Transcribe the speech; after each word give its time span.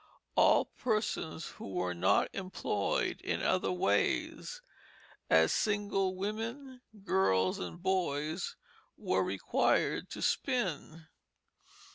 All 0.35 0.65
persons 0.65 1.45
who 1.59 1.73
were 1.73 1.93
not 1.93 2.31
employed 2.33 3.21
in 3.23 3.43
other 3.43 3.71
ways, 3.71 4.63
as 5.29 5.51
single 5.51 6.15
women, 6.15 6.81
girls, 7.03 7.59
and 7.59 7.79
boys, 7.79 8.55
were 8.97 9.23
required 9.23 10.09
to 10.09 10.23
spin. 10.23 11.05